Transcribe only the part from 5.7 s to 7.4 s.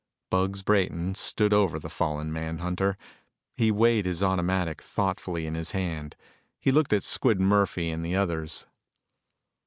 hand. He looked at Squid